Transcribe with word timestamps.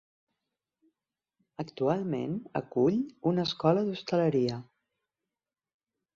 Actualment 1.63 2.33
acull 2.61 2.99
una 3.33 3.45
escola 3.51 3.85
d'hostaleria. 3.91 4.59